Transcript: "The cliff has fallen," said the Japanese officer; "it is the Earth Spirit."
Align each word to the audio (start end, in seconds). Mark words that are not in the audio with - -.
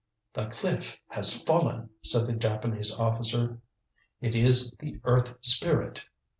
"The 0.33 0.47
cliff 0.47 0.99
has 1.09 1.43
fallen," 1.43 1.91
said 2.01 2.25
the 2.25 2.33
Japanese 2.33 2.91
officer; 2.97 3.59
"it 4.19 4.33
is 4.33 4.71
the 4.79 4.99
Earth 5.03 5.35
Spirit." 5.41 6.05